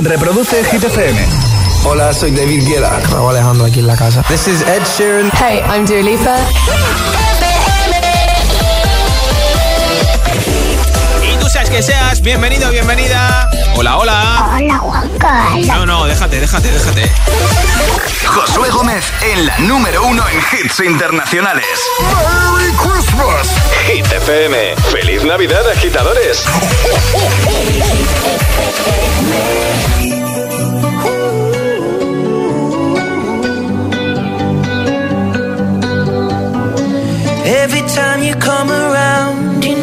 Reproduce 0.00 0.62
Hit 0.64 0.84
FM. 0.84 1.18
Hola, 1.84 2.12
soy 2.12 2.30
David 2.30 2.64
Guetta. 2.66 3.00
Me 3.10 3.28
Alejandro 3.28 3.66
aquí 3.66 3.80
en 3.80 3.86
la 3.86 3.96
casa. 3.96 4.22
This 4.28 4.46
is 4.46 4.62
Ed 4.62 4.82
Sheeran. 4.84 5.30
Hey, 5.32 5.60
I'm 5.66 5.84
Dua 5.84 6.02
Lipa. 6.02 6.36
Que 11.70 11.82
seas, 11.82 12.22
bienvenido, 12.22 12.70
bienvenida. 12.70 13.48
Hola, 13.76 13.98
hola. 13.98 14.50
Hola, 14.56 14.78
Juan 14.78 15.08
Carlos. 15.18 15.66
No, 15.66 15.86
no, 15.86 16.06
déjate, 16.06 16.40
déjate, 16.40 16.70
déjate. 16.70 17.12
Josué 18.26 18.70
Gómez 18.70 19.04
en 19.22 19.46
la 19.46 19.58
número 19.58 20.04
uno 20.06 20.24
en 20.28 20.38
hits 20.38 20.80
internacionales. 20.80 21.66
¡Merry 22.00 22.72
Christmas! 22.72 23.48
Hit 23.86 24.06
FM. 24.10 24.76
¡Feliz 24.90 25.24
Navidad, 25.24 25.68
agitadores! 25.70 26.44
Every 37.44 37.80
time 37.88 38.22
you 38.22 38.34
come 38.34 38.70
around, 38.70 39.47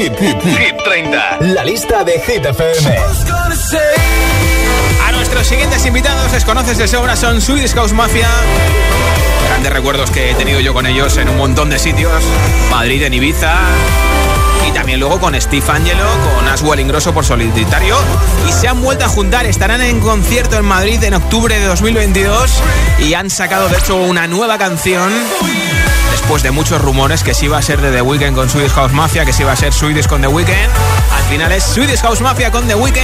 Hit, 0.00 0.18
Hit, 0.18 0.42
Hit 0.42 0.76
30. 0.82 1.38
La 1.40 1.62
lista 1.62 2.02
de 2.04 2.18
Hit 2.20 2.42
FM. 2.42 2.96
A 5.06 5.12
nuestros 5.12 5.46
siguientes 5.46 5.84
invitados 5.84 6.32
les 6.32 6.42
conoces 6.42 6.78
de 6.78 6.88
sobra, 6.88 7.16
son 7.16 7.42
Swedish 7.42 7.74
House 7.74 7.92
Mafia. 7.92 8.26
Grandes 9.48 9.70
recuerdos 9.70 10.10
que 10.10 10.30
he 10.30 10.34
tenido 10.36 10.58
yo 10.60 10.72
con 10.72 10.86
ellos 10.86 11.18
en 11.18 11.28
un 11.28 11.36
montón 11.36 11.68
de 11.68 11.78
sitios. 11.78 12.22
Madrid, 12.70 13.02
en 13.02 13.12
Ibiza. 13.12 13.58
Y 14.66 14.72
también 14.72 15.00
luego 15.00 15.20
con 15.20 15.38
Steve 15.38 15.66
Angelo, 15.68 16.06
con 16.34 16.48
Aswell 16.48 16.80
Ingrosso 16.80 17.12
por 17.12 17.26
solitario. 17.26 17.98
Y 18.48 18.52
se 18.52 18.68
han 18.68 18.80
vuelto 18.80 19.04
a 19.04 19.08
juntar, 19.08 19.44
estarán 19.44 19.82
en 19.82 20.00
concierto 20.00 20.56
en 20.56 20.64
Madrid 20.64 21.04
en 21.04 21.12
octubre 21.12 21.58
de 21.58 21.66
2022. 21.66 22.50
Y 23.00 23.12
han 23.12 23.28
sacado 23.28 23.68
de 23.68 23.76
hecho 23.76 23.96
una 23.96 24.26
nueva 24.26 24.56
canción. 24.56 25.12
Después 26.30 26.44
de 26.44 26.52
muchos 26.52 26.80
rumores 26.80 27.24
que 27.24 27.34
si 27.34 27.46
iba 27.46 27.58
a 27.58 27.62
ser 27.62 27.80
de 27.80 27.90
The 27.90 28.02
Weeknd 28.02 28.36
con 28.36 28.48
Swedish 28.48 28.70
House 28.70 28.92
Mafia, 28.92 29.24
que 29.24 29.32
si 29.32 29.42
iba 29.42 29.50
a 29.50 29.56
ser 29.56 29.72
Swedish 29.72 30.06
con 30.06 30.20
The 30.20 30.28
Weeknd. 30.28 30.54
Al 30.54 31.22
final 31.24 31.50
es 31.50 31.64
Swedish 31.64 31.98
House 32.02 32.20
Mafia 32.20 32.52
con 32.52 32.68
The 32.68 32.76
Weeknd. 32.76 33.02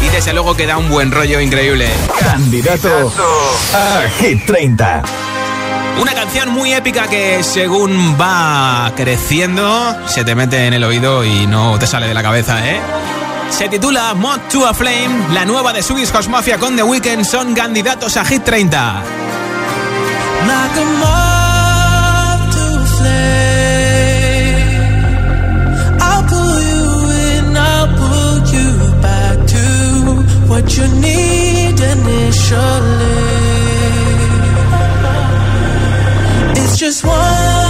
Y 0.00 0.08
desde 0.10 0.32
luego 0.32 0.54
que 0.54 0.68
da 0.68 0.78
un 0.78 0.88
buen 0.88 1.10
rollo 1.10 1.40
increíble. 1.40 1.90
Candidato 2.20 3.12
a 3.74 4.08
Hit 4.20 4.46
30. 4.46 5.02
Una 6.00 6.14
canción 6.14 6.50
muy 6.50 6.72
épica 6.72 7.08
que 7.08 7.42
según 7.42 8.16
va 8.16 8.92
creciendo 8.94 9.96
se 10.06 10.22
te 10.22 10.36
mete 10.36 10.68
en 10.68 10.74
el 10.74 10.84
oído 10.84 11.24
y 11.24 11.48
no 11.48 11.76
te 11.76 11.88
sale 11.88 12.06
de 12.06 12.14
la 12.14 12.22
cabeza, 12.22 12.70
¿eh? 12.70 12.80
Se 13.50 13.68
titula 13.68 14.14
Mod 14.14 14.38
to 14.48 14.64
a 14.64 14.72
Flame, 14.74 15.34
la 15.34 15.44
nueva 15.44 15.72
de 15.72 15.82
Swedish 15.82 16.12
House 16.12 16.28
Mafia 16.28 16.56
con 16.56 16.76
The 16.76 16.84
Weeknd 16.84 17.24
son 17.24 17.52
candidatos 17.52 18.16
a 18.16 18.24
Hit 18.24 18.44
30. 18.44 19.02
what 30.62 30.76
you 30.76 30.86
need 31.00 31.80
initially. 31.80 33.10
It's 36.60 36.78
just 36.78 37.04
one. 37.04 37.69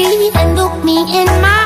and 0.00 0.54
look 0.54 0.84
me 0.84 0.96
in 1.18 1.26
my 1.42 1.57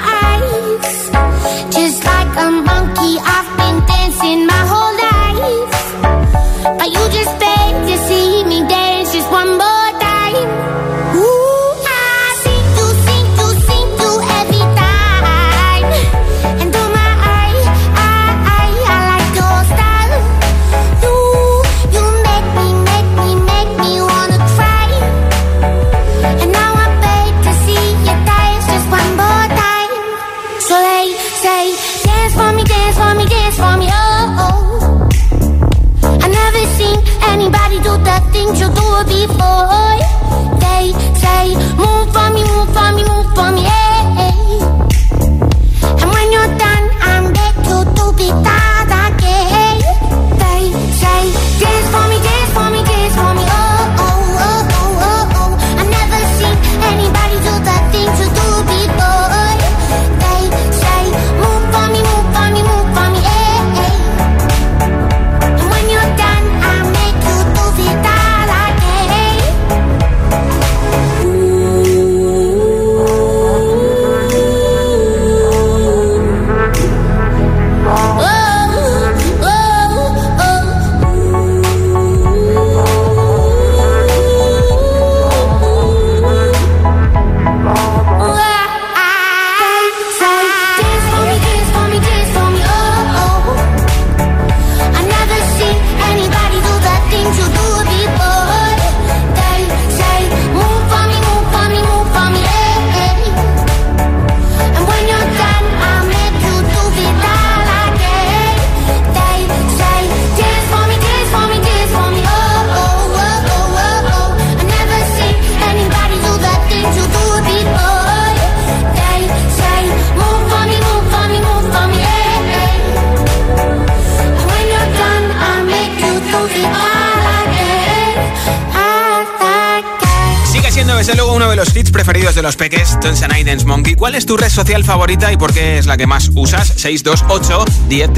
de 132.42 132.48
los 132.48 132.56
peques, 132.56 132.98
Tonsanay 132.98 133.44
Dance 133.44 133.64
Monkey. 133.66 133.94
¿Cuál 133.94 134.16
es 134.16 134.26
tu 134.26 134.36
red 134.36 134.48
social 134.48 134.82
favorita 134.82 135.32
y 135.32 135.36
por 135.36 135.52
qué 135.52 135.78
es 135.78 135.86
la 135.86 135.96
que 135.96 136.08
más 136.08 136.28
usas? 136.34 136.72
628 136.76 137.64
10 137.88 138.10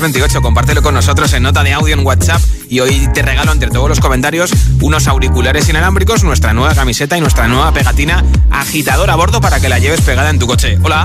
28. 0.00 0.40
Compártelo 0.40 0.82
con 0.82 0.94
nosotros 0.94 1.32
en 1.32 1.42
nota 1.42 1.64
de 1.64 1.72
audio 1.72 1.94
en 1.94 2.06
WhatsApp. 2.06 2.40
Y 2.68 2.78
hoy 2.78 3.08
te 3.12 3.22
regalo 3.22 3.50
entre 3.50 3.70
todos 3.70 3.88
los 3.88 3.98
comentarios 3.98 4.52
unos 4.80 5.08
auriculares 5.08 5.68
inalámbricos, 5.68 6.22
nuestra 6.22 6.52
nueva 6.52 6.74
camiseta 6.74 7.18
y 7.18 7.20
nuestra 7.20 7.48
nueva 7.48 7.72
pegatina 7.72 8.24
agitador 8.50 9.10
a 9.10 9.16
bordo 9.16 9.40
para 9.40 9.58
que 9.58 9.68
la 9.68 9.78
lleves 9.78 10.00
pegada 10.02 10.30
en 10.30 10.38
tu 10.38 10.46
coche. 10.46 10.78
Hola. 10.82 11.04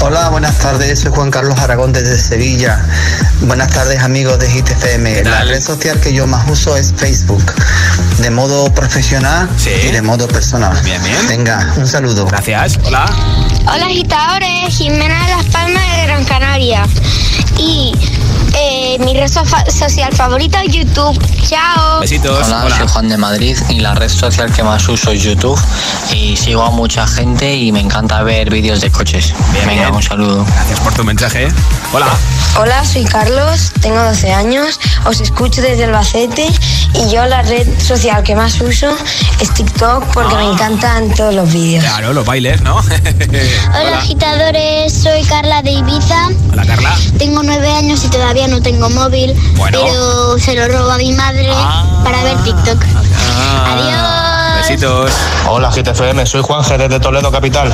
Hola, 0.00 0.28
buenas 0.28 0.58
tardes. 0.58 1.00
Soy 1.00 1.10
Juan 1.10 1.30
Carlos 1.30 1.58
Aragón 1.58 1.92
desde 1.92 2.16
Sevilla. 2.16 2.80
Buenas 3.42 3.72
tardes, 3.72 4.00
amigos 4.02 4.38
de 4.38 4.48
GTFM. 4.48 5.24
La 5.24 5.44
red 5.44 5.60
social 5.60 5.98
que 6.00 6.12
yo 6.12 6.26
más 6.26 6.48
uso 6.48 6.76
es 6.76 6.94
Facebook, 6.96 7.44
de 8.20 8.30
modo 8.30 8.72
profesional 8.72 9.48
y 9.66 9.90
de 9.90 10.00
modo 10.00 10.28
personal. 10.28 10.78
Bien, 10.84 11.02
bien. 11.02 11.16
Venga, 11.28 11.74
un 11.76 11.86
saludo. 11.86 12.03
Gracias. 12.12 12.78
Hola. 12.84 13.06
Hola, 13.62 13.86
agitadores. 13.86 14.76
Jimena 14.76 15.22
de 15.26 15.36
Las 15.36 15.46
Palmas 15.46 15.82
de 15.96 16.02
Gran 16.02 16.24
Canaria. 16.26 16.86
Y 17.58 17.94
Eh, 18.56 18.96
mi 19.00 19.14
red 19.14 19.28
social 19.28 20.12
favorita 20.14 20.62
es 20.62 20.72
YouTube. 20.72 21.18
Chao. 21.48 22.00
Besitos. 22.00 22.46
Hola, 22.46 22.68
soy 22.76 22.88
Juan 22.88 23.08
de 23.08 23.16
Madrid 23.16 23.56
y 23.68 23.80
la 23.80 23.94
red 23.94 24.08
social 24.08 24.52
que 24.52 24.62
más 24.62 24.88
uso 24.88 25.10
es 25.10 25.22
YouTube 25.22 25.60
y 26.12 26.36
sigo 26.36 26.62
a 26.62 26.70
mucha 26.70 27.06
gente 27.06 27.54
y 27.54 27.72
me 27.72 27.80
encanta 27.80 28.22
ver 28.22 28.50
vídeos 28.50 28.80
de 28.80 28.90
coches. 28.90 29.34
Venga, 29.66 29.90
un 29.90 30.02
saludo. 30.02 30.44
Gracias 30.44 30.80
por 30.80 30.94
tu 30.94 31.04
mensaje. 31.04 31.48
Hola. 31.92 32.06
Hola, 32.56 32.84
soy 32.84 33.04
Carlos, 33.04 33.72
tengo 33.80 34.00
12 34.00 34.32
años, 34.32 34.78
os 35.04 35.20
escucho 35.20 35.60
desde 35.60 35.84
Albacete 35.84 36.48
y 36.94 37.10
yo 37.12 37.24
la 37.26 37.42
red 37.42 37.66
social 37.80 38.22
que 38.22 38.36
más 38.36 38.60
uso 38.60 38.96
es 39.40 39.52
TikTok 39.54 40.04
porque 40.12 40.36
me 40.36 40.52
encantan 40.52 41.12
todos 41.14 41.34
los 41.34 41.52
vídeos. 41.52 41.82
Claro, 41.82 42.12
los 42.12 42.24
bailes, 42.24 42.60
¿no? 42.62 42.76
Hola, 42.78 43.98
agitadores, 43.98 44.92
soy 44.92 45.24
Carla 45.24 45.62
de 45.62 45.72
Ibiza. 45.72 46.28
Hola, 46.52 46.64
Carla. 46.64 46.96
Tengo 47.18 47.42
nueve 47.42 47.68
años 47.72 48.04
y 48.04 48.08
todavía 48.08 48.43
no 48.48 48.60
tengo 48.62 48.90
móvil, 48.90 49.34
Bueno. 49.56 49.80
pero 49.82 50.38
se 50.38 50.54
lo 50.54 50.68
robo 50.68 50.90
a 50.90 50.96
mi 50.98 51.12
madre 51.12 51.48
para 52.02 52.22
ver 52.24 52.36
TikTok. 52.44 52.82
Ah, 53.36 54.56
Besitos. 54.58 55.12
Hola 55.46 55.70
GTFM, 55.70 56.24
soy 56.26 56.40
Juan 56.42 56.64
Jerez 56.64 56.88
de 56.88 56.98
Toledo 57.00 57.30
Capital. 57.30 57.70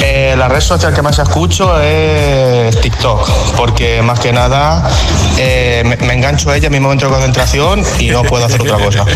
Eh, 0.00 0.34
la 0.36 0.48
red 0.48 0.60
social 0.60 0.92
que 0.92 1.00
más 1.02 1.18
escucho 1.18 1.80
es 1.80 2.80
TikTok, 2.80 3.28
porque 3.56 4.02
más 4.02 4.18
que 4.18 4.32
nada 4.32 4.88
eh, 5.38 5.82
me, 5.84 5.96
me 5.96 6.14
engancho 6.14 6.50
a 6.50 6.56
ella 6.56 6.66
en 6.66 6.72
mi 6.72 6.80
momento 6.80 7.06
de 7.06 7.12
concentración 7.12 7.82
y 7.98 8.08
no 8.10 8.22
puedo 8.22 8.44
hacer 8.46 8.60
otra 8.62 8.78
cosa. 8.78 9.04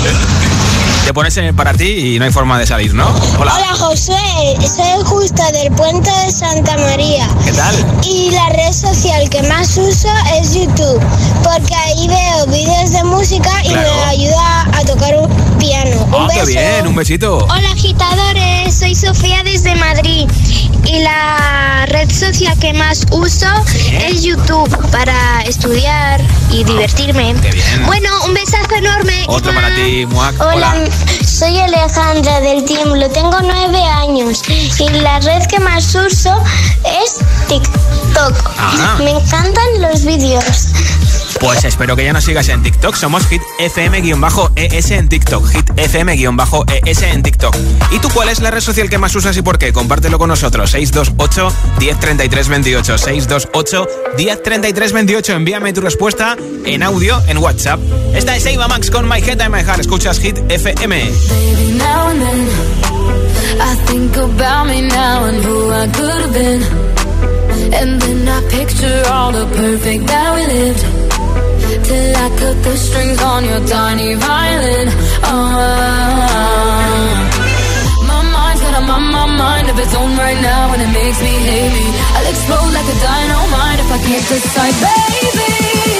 Te 1.08 1.14
pones 1.14 1.34
en- 1.38 1.56
para 1.56 1.72
ti 1.72 1.86
y 1.86 2.18
no 2.18 2.26
hay 2.26 2.30
forma 2.30 2.58
de 2.58 2.66
salir, 2.66 2.92
¿no? 2.92 3.06
Hola. 3.40 3.54
Hola 3.54 3.74
Josué, 3.78 4.58
soy 4.60 5.02
justa 5.06 5.50
del 5.52 5.72
puente 5.72 6.10
de 6.10 6.30
Santa 6.30 6.76
María. 6.76 7.26
¿Qué 7.46 7.52
tal? 7.52 7.74
Y 8.04 8.30
la 8.32 8.50
red 8.50 8.70
social 8.74 9.26
que 9.30 9.42
más 9.44 9.74
uso 9.78 10.08
es 10.38 10.52
YouTube, 10.52 11.00
porque 11.42 11.74
ahí 11.74 12.08
veo 12.08 12.46
vídeos 12.48 12.92
de 12.92 13.04
música 13.04 13.50
y 13.64 13.68
Claro. 13.68 13.88
me 13.90 14.04
ayuda 14.10 14.62
a 14.70 14.84
tocar 14.84 15.16
un 15.16 15.28
piano. 15.58 15.96
Ah, 16.12 16.16
un 16.24 16.28
qué 16.28 16.40
beso. 16.40 16.46
bien, 16.48 16.86
un 16.86 16.94
besito. 16.94 17.38
Hola 17.38 17.70
agitadores, 17.72 18.74
soy 18.78 18.94
Sofía 18.94 19.42
desde 19.44 19.74
Madrid 19.76 20.28
y 20.84 21.00
la 21.00 21.86
red 21.86 22.10
social 22.10 22.58
que 22.58 22.72
más 22.72 23.06
uso 23.10 23.46
es 23.92 24.22
YouTube 24.22 24.68
para 24.90 25.42
estudiar 25.42 26.20
y 26.50 26.64
divertirme. 26.64 27.34
Qué 27.42 27.50
bien. 27.50 27.86
Bueno, 27.86 28.10
un 28.26 28.34
besazo 28.34 28.74
enorme. 28.76 29.24
Otro 29.28 29.54
para 29.54 29.74
ti, 29.74 30.06
Muac. 30.06 30.34
Hola, 30.40 30.74
soy 31.24 31.58
Alejandra 31.58 32.40
del 32.40 32.64
Team, 32.64 32.94
lo 32.94 33.08
tengo 33.10 33.36
nueve 33.42 33.82
años 33.82 34.42
y 34.48 34.88
la 35.00 35.20
red 35.20 35.44
que 35.46 35.60
más 35.60 35.94
uso 35.94 36.42
es 37.02 37.18
TikTok. 37.48 38.50
Ajá. 38.58 38.96
Me 38.98 39.10
encantan 39.10 39.80
los 39.80 40.04
vídeos. 40.04 40.68
Pues 41.40 41.64
espero 41.64 41.94
que 41.94 42.04
ya 42.04 42.12
nos 42.12 42.24
sigas 42.24 42.48
en 42.48 42.62
TikTok. 42.62 42.94
Somos 42.94 43.26
Hit 43.28 43.42
FM-ES 43.58 44.90
en 44.90 45.08
TikTok. 45.08 45.48
Hit 45.48 45.70
FM-ES 45.76 47.02
en 47.02 47.22
TikTok. 47.22 47.56
¿Y 47.92 47.98
tú 47.98 48.08
cuál 48.10 48.28
es 48.28 48.40
la 48.40 48.50
red 48.50 48.60
social 48.60 48.90
que 48.90 48.98
más 48.98 49.14
usas 49.14 49.36
y 49.36 49.42
por 49.42 49.58
qué? 49.58 49.72
Compártelo 49.72 50.18
con 50.18 50.28
nosotros. 50.28 50.70
628 50.70 51.52
1033 51.78 52.48
28. 52.48 52.98
628 52.98 53.86
1033 54.16 54.92
28. 54.92 55.32
Envíame 55.34 55.72
tu 55.72 55.80
respuesta 55.80 56.36
en 56.64 56.82
audio 56.82 57.22
en 57.28 57.38
WhatsApp. 57.38 57.80
Esta 58.14 58.36
es 58.36 58.44
Eva 58.46 58.68
Max 58.68 58.90
con 58.90 59.08
My 59.08 59.18
Head 59.18 59.40
and 59.40 59.54
My 59.54 59.62
Heart. 59.62 59.80
Escuchas 59.80 60.18
Hit 60.18 60.38
FM. 60.48 61.10
Till 71.88 72.16
I 72.16 72.28
cut 72.36 72.56
the 72.64 72.76
strings 72.76 73.22
on 73.22 73.44
your 73.46 73.66
tiny 73.66 74.14
violin. 74.14 74.88
Oh, 75.24 75.38
my 78.10 78.20
mind's 78.34 78.60
got 78.60 78.74
a 78.76 78.82
my, 78.84 78.98
my 78.98 79.24
mind 79.24 79.70
of 79.70 79.78
its 79.78 79.94
own 79.94 80.14
right 80.18 80.40
now, 80.42 80.74
and 80.74 80.82
it 80.82 80.92
makes 80.92 81.18
me 81.22 81.32
me. 81.48 81.84
I'll 82.14 82.28
explode 82.28 82.72
like 82.76 82.88
a 82.94 82.96
dynamite 83.08 83.80
if 83.80 83.90
I 83.96 83.98
can't 84.04 84.26
decide, 84.28 84.76
baby. 84.84 85.97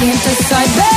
Can't 0.00 0.22
decide, 0.24 0.89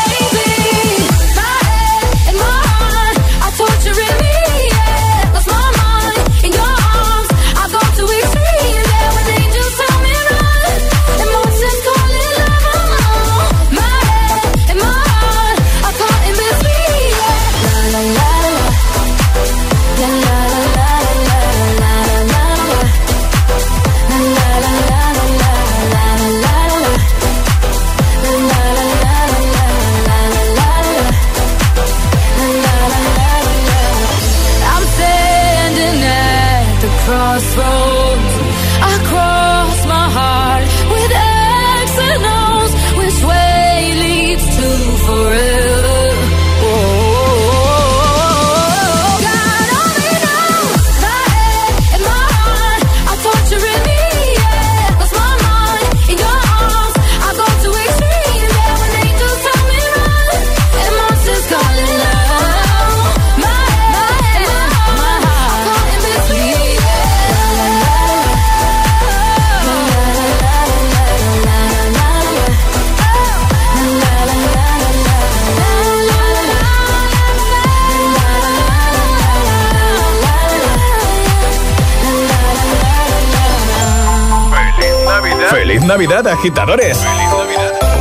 Navidad, 85.85 86.27
agitadores. 86.27 86.97
¡Feliz 86.97 87.29
Navidad! 87.29 87.92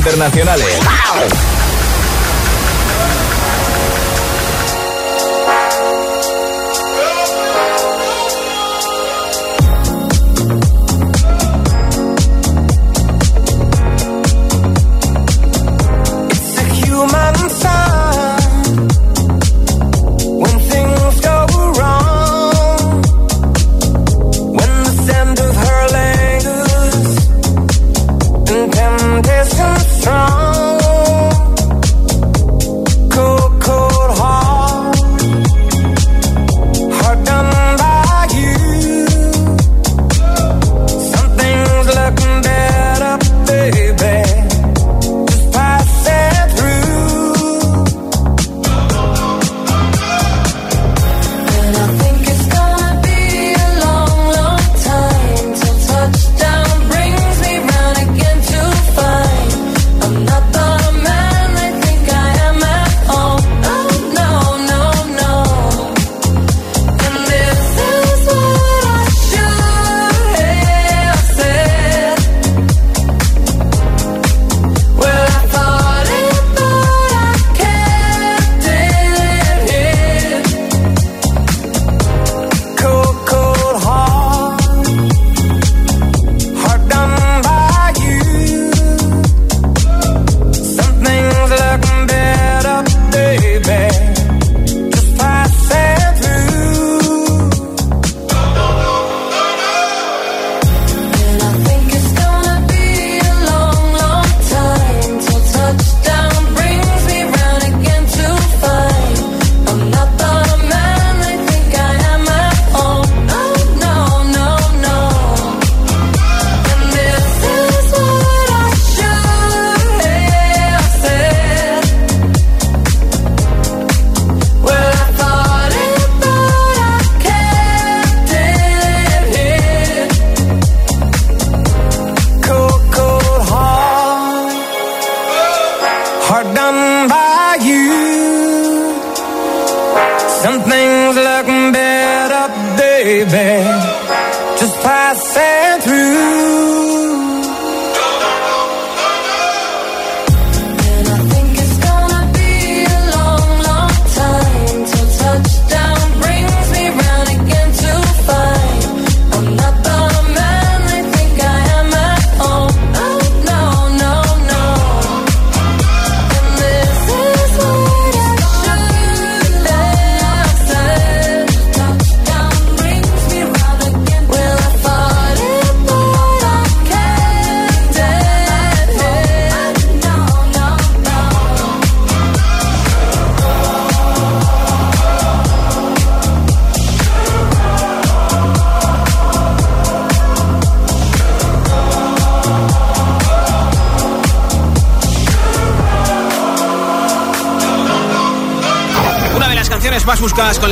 Internacionales. 0.00 0.89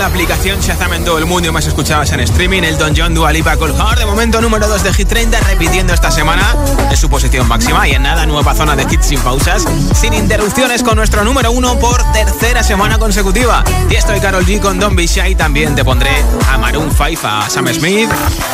Aplicación 0.08 0.58
Shazam 0.60 0.94
en 0.94 1.04
todo 1.04 1.18
el 1.18 1.26
mundo 1.26 1.48
y 1.48 1.52
más 1.52 1.66
escuchadas 1.66 2.10
en 2.12 2.20
streaming. 2.20 2.62
El 2.62 2.78
Don 2.78 2.94
John 2.96 3.14
Dualipa 3.14 3.56
Colhard, 3.56 3.98
de 3.98 4.06
momento 4.06 4.40
número 4.40 4.66
2 4.66 4.82
de 4.82 4.94
Hit 4.94 5.08
30, 5.08 5.38
repitiendo 5.40 5.92
esta 5.92 6.10
semana 6.10 6.56
en 6.90 6.96
su 6.96 7.10
posición 7.10 7.46
máxima. 7.46 7.86
Y 7.86 7.92
en 7.92 8.02
nada, 8.02 8.24
nueva 8.24 8.54
zona 8.54 8.74
de 8.74 8.84
hits 8.84 9.06
sin 9.06 9.20
pausas, 9.20 9.64
sin 9.94 10.14
interrupciones 10.14 10.82
con 10.82 10.96
nuestro 10.96 11.24
número 11.24 11.52
1 11.52 11.78
por 11.78 12.02
tercera 12.12 12.62
semana 12.62 12.98
consecutiva. 12.98 13.62
Y 13.90 13.96
estoy 13.96 14.18
Carol 14.20 14.46
G 14.46 14.60
con 14.60 14.80
Don 14.80 14.96
Shy. 14.96 15.34
También 15.34 15.74
te 15.74 15.84
pondré 15.84 16.10
a 16.50 16.56
Maroon 16.56 16.90
5, 16.90 17.26
a 17.26 17.50
Sam 17.50 17.68
Smith 17.68 18.10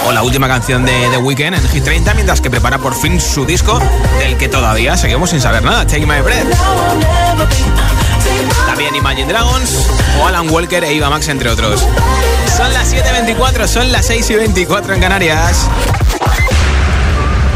o 0.07 0.12
la 0.12 0.23
última 0.23 0.49
canción 0.49 0.85
de 0.85 1.09
The 1.11 1.19
Weeknd 1.19 1.55
en 1.55 1.69
Hit 1.69 1.85
30, 1.85 2.14
mientras 2.14 2.40
que 2.40 2.51
prepara 2.51 2.79
por 2.79 2.95
fin 2.95 3.21
su 3.21 3.45
disco, 3.47 3.81
del 4.19 4.37
que 4.37 4.49
todavía 4.49 4.97
seguimos 4.97 5.31
sin 5.31 5.40
saber 5.40 5.62
nada. 5.62 5.87
Take 5.87 6.05
My 6.05 6.21
Breath. 6.21 7.94
También 8.75 8.97
Imagine 8.97 9.29
Dragons 9.29 9.89
o 10.21 10.27
Alan 10.27 10.51
Walker 10.51 10.83
e 10.83 10.95
Iva 10.95 11.09
Max, 11.09 11.29
entre 11.29 11.49
otros. 11.49 11.87
Son 12.57 12.73
las 12.73 12.93
7.24, 12.93 13.69
son 13.69 13.93
las 13.93 14.11
6.24 14.11 14.95
en 14.95 15.01
Canarias. 15.01 15.69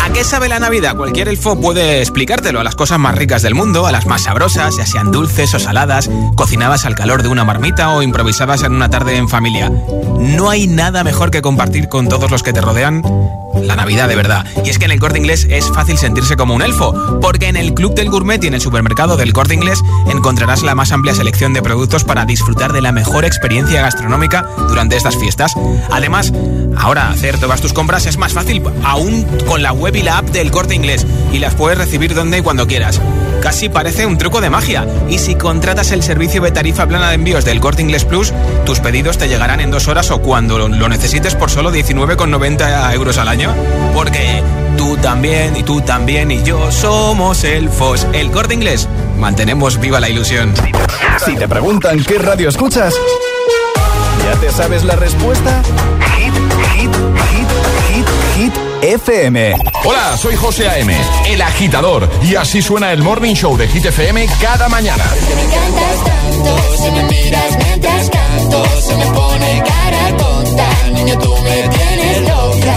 ¿A 0.01 0.13
qué 0.13 0.23
sabe 0.23 0.49
la 0.49 0.61
Navidad? 0.61 0.97
Cualquier 0.97 1.27
elfo 1.27 1.61
puede 1.61 2.03
explicártelo. 2.03 2.61
A 2.61 2.63
las 2.63 2.77
cosas 2.77 3.01
más 3.01 3.17
ricas 3.17 3.43
del 3.43 3.57
mundo, 3.57 3.89
a 3.89 3.91
las 3.91 4.07
más 4.07 4.23
sabrosas, 4.23 4.77
ya 4.77 4.87
sean 4.87 5.11
dulces 5.11 5.53
o 5.55 5.59
saladas, 5.59 6.09
cocinadas 6.37 6.85
al 6.85 6.95
calor 6.95 7.25
de 7.25 7.31
una 7.31 7.45
marmita 7.45 7.91
o 7.91 8.03
improvisadas 8.03 8.63
en 8.63 8.75
una 8.75 8.89
tarde 8.89 9.17
en 9.17 9.29
familia. 9.29 9.73
No 10.21 10.51
hay 10.51 10.69
nada 10.69 11.03
mejor 11.03 11.33
que 11.33 11.43
compartir 11.43 11.89
con 11.89 12.09
todos 12.09 12.31
los 12.31 12.45
que 12.45 12.53
te 12.53 12.61
rodean 12.61 13.03
la 13.63 13.77
Navidad 13.77 14.09
de 14.09 14.17
verdad. 14.17 14.47
Y 14.65 14.71
es 14.71 14.79
que 14.79 14.85
en 14.85 14.91
el 14.91 15.01
corte 15.01 15.19
inglés 15.19 15.47
es 15.51 15.69
fácil 15.71 15.99
sentirse 15.99 16.37
como 16.37 16.55
un 16.55 16.63
elfo, 16.63 17.21
porque 17.21 17.49
en 17.49 17.57
el 17.57 17.75
Club 17.75 17.95
del 17.95 18.11
Gourmet 18.11 18.43
y 18.43 18.47
en 18.47 18.55
el 18.55 18.61
supermercado 18.61 19.17
del 19.17 19.33
corte 19.33 19.55
inglés 19.55 19.81
encontrarás 20.09 20.63
la 20.63 20.75
más 20.75 20.93
amplia 20.93 21.15
selección 21.15 21.53
de 21.53 21.63
productos 21.63 22.05
para 22.05 22.25
disfrutar 22.25 22.73
de 22.73 22.83
la 22.83 22.93
mejor 22.93 23.25
experiencia 23.25 23.83
gastronómica 23.83 24.47
durante 24.69 24.97
estas 24.97 25.17
fiestas. 25.17 25.53
Además, 25.91 26.33
ahora 26.77 27.11
hacer 27.11 27.39
todas 27.39 27.61
tus 27.61 27.73
compras 27.73 28.07
es 28.07 28.19
más 28.19 28.33
fácil, 28.33 28.63
aún 28.85 29.25
con 29.47 29.63
la 29.63 29.73
web 29.73 29.95
y 29.97 30.03
la 30.03 30.19
app 30.19 30.27
del 30.31 30.51
corte 30.51 30.75
inglés, 30.75 31.07
y 31.33 31.39
las 31.39 31.55
puedes 31.55 31.79
recibir 31.79 32.15
donde 32.15 32.39
y 32.39 32.43
cuando 32.43 32.67
quieras. 32.67 33.01
Casi 33.43 33.69
parece 33.69 34.07
un 34.07 34.19
truco 34.19 34.41
de 34.41 34.51
magia. 34.51 34.87
Y 35.09 35.19
si 35.19 35.35
contratas 35.35 35.93
el 35.93 36.03
servicio 36.03 36.43
de 36.43 36.51
tarifa 36.51 36.87
plana 36.87 37.09
de 37.09 37.15
envíos 37.15 37.45
del 37.45 37.61
Corte 37.61 37.83
Inglés 37.83 38.05
Plus, 38.05 38.33
tus 38.67 38.81
pedidos 38.81 39.19
te 39.19 39.29
llegarán 39.29 39.61
en 39.61 39.71
dos 39.71 39.89
horas 39.89 40.11
o 40.11 40.21
cuando 40.21 40.59
lo 40.69 40.89
necesites 40.89 41.35
por 41.35 41.51
solo 41.51 41.73
19,90 41.73 42.95
euros 42.95 43.19
al 43.19 43.29
año. 43.29 43.55
Porque 43.95 44.43
tú 44.77 44.97
también 44.97 45.57
y 45.57 45.63
tú 45.63 45.81
también 45.81 46.31
y 46.31 46.43
yo 46.43 46.71
somos 46.73 47.45
elfos. 47.45 48.07
El 48.13 48.31
Corte 48.31 48.55
Inglés. 48.55 48.89
Mantenemos 49.19 49.81
viva 49.81 50.01
la 50.01 50.09
ilusión. 50.09 50.55
Si 51.25 51.35
te 51.37 51.49
preguntan 51.49 52.03
qué 52.05 52.19
radio 52.19 52.49
escuchas, 52.49 52.95
¿ya 54.25 54.41
te 54.41 54.51
sabes 54.53 54.85
la 54.85 54.95
respuesta? 54.95 55.63
FM. 58.83 59.55
Hola, 59.85 60.17
soy 60.17 60.37
José 60.37 60.69
A.M., 60.69 60.95
el 61.27 61.43
agitador, 61.43 62.09
y 62.23 62.35
así 62.35 62.63
suena 62.63 62.93
el 62.93 63.03
Morning 63.03 63.35
Show 63.35 63.57
de 63.57 63.69
Hit 63.69 63.87
FM 63.87 64.27
cada 64.41 64.69
mañana. 64.69 65.05
Me 65.35 65.43
encantas 65.43 66.05
tanto, 66.05 66.77
si 66.77 66.91
me 66.91 67.03
miras 67.05 67.59
mientras 67.65 68.11
canto, 68.11 68.65
se 68.81 68.97
me 68.97 69.07
pone 69.07 69.63
cara 69.67 70.17
tonta, 70.17 70.69
niño 70.93 71.19
tú 71.19 71.35
me 71.43 71.69
tienes 71.69 72.21
loca. 72.29 72.77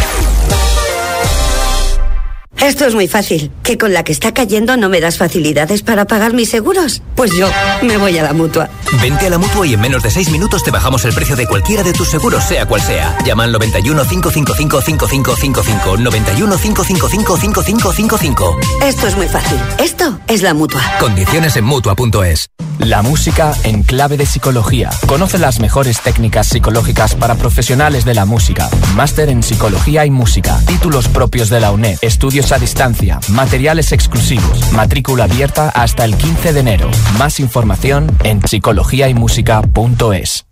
Esto 2.71 2.85
es 2.85 2.95
muy 2.95 3.09
fácil. 3.09 3.51
¿Que 3.63 3.77
con 3.77 3.91
la 3.91 4.05
que 4.05 4.13
está 4.13 4.33
cayendo 4.33 4.77
no 4.77 4.87
me 4.87 5.01
das 5.01 5.17
facilidades 5.17 5.81
para 5.81 6.05
pagar 6.05 6.31
mis 6.31 6.49
seguros? 6.49 7.01
Pues 7.15 7.31
yo 7.35 7.49
me 7.81 7.97
voy 7.97 8.17
a 8.17 8.23
la 8.23 8.31
mutua. 8.31 8.69
Vente 9.01 9.27
a 9.27 9.29
la 9.29 9.37
mutua 9.37 9.67
y 9.67 9.73
en 9.73 9.81
menos 9.81 10.01
de 10.01 10.09
6 10.09 10.31
minutos 10.31 10.63
te 10.63 10.71
bajamos 10.71 11.03
el 11.03 11.13
precio 11.13 11.35
de 11.35 11.47
cualquiera 11.47 11.83
de 11.83 11.91
tus 11.91 12.07
seguros, 12.07 12.45
sea 12.45 12.65
cual 12.65 12.79
sea. 12.81 13.17
Llama 13.25 13.43
al 13.43 13.51
91 13.51 14.05
555 14.07 14.81
5555. 14.81 15.97
91 15.97 16.57
555 16.57 17.37
5555. 17.37 18.59
Esto 18.85 19.07
es 19.07 19.17
muy 19.17 19.27
fácil. 19.27 19.59
Esto 19.77 20.17
es 20.29 20.41
la 20.41 20.53
mutua. 20.53 20.81
Condiciones 21.01 21.57
en 21.57 21.65
mutua.es. 21.65 22.47
La 22.79 23.03
música 23.03 23.53
en 23.63 23.83
clave 23.83 24.17
de 24.17 24.25
psicología. 24.25 24.89
Conoce 25.05 25.37
las 25.37 25.59
mejores 25.59 26.01
técnicas 26.01 26.47
psicológicas 26.47 27.13
para 27.13 27.35
profesionales 27.35 28.05
de 28.05 28.15
la 28.15 28.25
música. 28.25 28.69
Máster 28.95 29.29
en 29.29 29.43
psicología 29.43 30.05
y 30.05 30.09
música. 30.09 30.59
Títulos 30.65 31.07
propios 31.07 31.49
de 31.49 31.59
la 31.59 31.71
UNED. 31.71 31.99
Estudios 32.01 32.51
a 32.51 32.57
distancia. 32.61 33.19
Materiales 33.29 33.91
exclusivos. 33.91 34.71
Matrícula 34.71 35.25
abierta 35.25 35.69
hasta 35.69 36.05
el 36.05 36.15
15 36.15 36.53
de 36.53 36.59
enero. 36.61 36.89
Más 37.17 37.41
información 37.41 38.07
en 38.23 38.41
psicologiaymusica.es. 38.41 40.45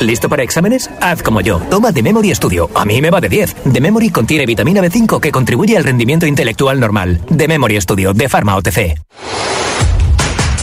¿Listo 0.00 0.28
para 0.28 0.42
exámenes? 0.42 0.90
Haz 1.00 1.22
como 1.22 1.40
yo. 1.40 1.58
Toma 1.70 1.92
The 1.92 2.02
Memory 2.02 2.34
Studio. 2.34 2.70
A 2.74 2.84
mí 2.84 3.00
me 3.02 3.10
va 3.10 3.20
de 3.20 3.28
10. 3.28 3.56
The 3.72 3.80
Memory 3.80 4.10
contiene 4.10 4.46
vitamina 4.46 4.80
B5 4.80 5.20
que 5.20 5.32
contribuye 5.32 5.76
al 5.76 5.84
rendimiento 5.84 6.26
intelectual 6.26 6.80
normal. 6.80 7.20
The 7.36 7.48
Memory 7.48 7.80
Studio 7.80 8.14
de 8.14 8.28
Pharma 8.28 8.56
OTC. 8.56 8.98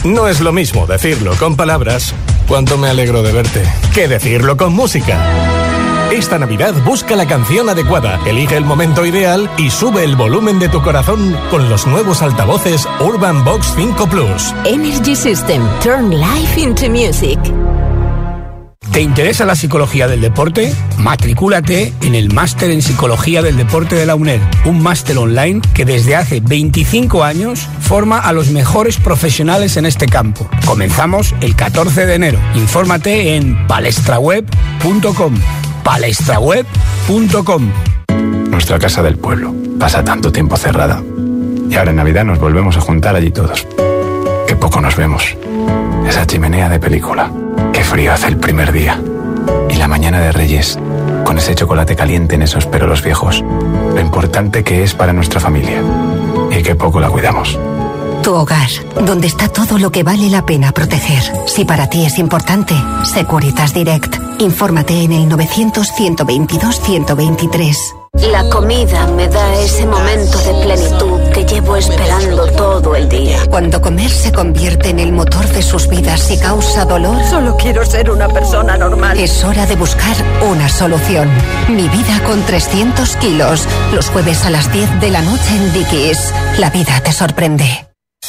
No 0.04 0.28
es 0.28 0.40
lo 0.40 0.52
mismo 0.52 0.86
decirlo 0.86 1.34
con 1.36 1.56
palabras, 1.56 2.14
cuánto 2.46 2.78
me 2.78 2.88
alegro 2.88 3.22
de 3.22 3.32
verte, 3.32 3.62
que 3.92 4.06
decirlo 4.06 4.56
con 4.56 4.72
música. 4.72 5.67
Esta 6.10 6.38
Navidad 6.38 6.72
busca 6.86 7.16
la 7.16 7.26
canción 7.26 7.68
adecuada, 7.68 8.18
elige 8.24 8.56
el 8.56 8.64
momento 8.64 9.04
ideal 9.04 9.50
y 9.58 9.68
sube 9.68 10.04
el 10.04 10.16
volumen 10.16 10.58
de 10.58 10.70
tu 10.70 10.82
corazón 10.82 11.36
con 11.50 11.68
los 11.68 11.86
nuevos 11.86 12.22
altavoces 12.22 12.88
Urban 12.98 13.44
Box 13.44 13.74
5 13.76 14.08
Plus. 14.08 14.54
Energy 14.64 15.14
System. 15.14 15.62
Turn 15.82 16.18
life 16.18 16.58
into 16.58 16.88
music. 16.88 17.38
¿Te 18.90 19.02
interesa 19.02 19.44
la 19.44 19.54
psicología 19.54 20.08
del 20.08 20.22
deporte? 20.22 20.74
Matricúlate 20.96 21.92
en 22.00 22.14
el 22.14 22.32
Máster 22.32 22.70
en 22.70 22.80
Psicología 22.80 23.42
del 23.42 23.58
Deporte 23.58 23.94
de 23.94 24.06
la 24.06 24.14
UNED, 24.14 24.40
un 24.64 24.82
máster 24.82 25.18
online 25.18 25.60
que 25.74 25.84
desde 25.84 26.16
hace 26.16 26.40
25 26.40 27.22
años 27.22 27.68
forma 27.80 28.18
a 28.18 28.32
los 28.32 28.48
mejores 28.48 28.96
profesionales 28.96 29.76
en 29.76 29.84
este 29.84 30.06
campo. 30.06 30.48
Comenzamos 30.64 31.34
el 31.42 31.54
14 31.54 32.06
de 32.06 32.14
enero. 32.14 32.40
Infórmate 32.54 33.36
en 33.36 33.66
palestraweb.com. 33.66 35.34
palestraweb.com. 35.88 37.72
Nuestra 38.50 38.78
casa 38.78 39.02
del 39.02 39.16
pueblo 39.16 39.54
pasa 39.80 40.04
tanto 40.04 40.30
tiempo 40.30 40.58
cerrada. 40.58 41.02
Y 41.70 41.74
ahora 41.76 41.92
en 41.92 41.96
Navidad 41.96 42.26
nos 42.26 42.38
volvemos 42.38 42.76
a 42.76 42.82
juntar 42.82 43.16
allí 43.16 43.30
todos. 43.30 43.66
Qué 44.46 44.54
poco 44.54 44.82
nos 44.82 44.96
vemos. 44.96 45.34
Esa 46.06 46.26
chimenea 46.26 46.68
de 46.68 46.78
película. 46.78 47.32
Qué 47.72 47.82
frío 47.82 48.12
hace 48.12 48.28
el 48.28 48.36
primer 48.36 48.70
día. 48.70 49.00
Y 49.70 49.76
la 49.76 49.88
mañana 49.88 50.20
de 50.20 50.30
Reyes, 50.30 50.78
con 51.24 51.38
ese 51.38 51.54
chocolate 51.54 51.96
caliente 51.96 52.34
en 52.34 52.42
esos 52.42 52.66
perolos 52.66 53.02
viejos. 53.02 53.42
Lo 53.94 54.00
importante 54.00 54.62
que 54.62 54.82
es 54.82 54.92
para 54.92 55.14
nuestra 55.14 55.40
familia. 55.40 55.82
Y 56.50 56.62
qué 56.62 56.74
poco 56.74 57.00
la 57.00 57.08
cuidamos. 57.08 57.58
Tu 58.28 58.34
hogar, 58.34 58.68
donde 59.06 59.26
está 59.26 59.48
todo 59.48 59.78
lo 59.78 59.90
que 59.90 60.02
vale 60.02 60.28
la 60.28 60.44
pena 60.44 60.72
proteger. 60.72 61.22
Si 61.46 61.64
para 61.64 61.88
ti 61.88 62.04
es 62.04 62.18
importante, 62.18 62.74
Securitas 63.02 63.72
Direct. 63.72 64.16
Infórmate 64.40 65.02
en 65.02 65.12
el 65.12 65.30
900-122-123. 65.30 67.74
La 68.30 68.46
comida 68.50 69.06
me 69.06 69.28
da 69.28 69.54
ese 69.54 69.86
momento 69.86 70.36
de 70.40 70.52
plenitud 70.62 71.20
que 71.32 71.46
llevo 71.46 71.76
esperando 71.76 72.52
todo 72.52 72.94
el 72.94 73.08
día. 73.08 73.46
Cuando 73.48 73.80
comer 73.80 74.10
se 74.10 74.30
convierte 74.30 74.90
en 74.90 74.98
el 74.98 75.12
motor 75.12 75.48
de 75.48 75.62
sus 75.62 75.88
vidas 75.88 76.30
y 76.30 76.36
causa 76.36 76.84
dolor, 76.84 77.24
Solo 77.30 77.56
quiero 77.56 77.82
ser 77.86 78.10
una 78.10 78.28
persona 78.28 78.76
normal. 78.76 79.18
es 79.18 79.42
hora 79.42 79.64
de 79.64 79.76
buscar 79.76 80.14
una 80.50 80.68
solución. 80.68 81.30
Mi 81.70 81.88
vida 81.88 82.22
con 82.26 82.42
300 82.42 83.16
kilos. 83.16 83.66
Los 83.94 84.10
jueves 84.10 84.44
a 84.44 84.50
las 84.50 84.70
10 84.70 85.00
de 85.00 85.12
la 85.12 85.22
noche 85.22 85.56
en 85.56 85.72
Dickies. 85.72 86.34
La 86.58 86.68
vida 86.68 87.00
te 87.02 87.12
sorprende. 87.12 87.88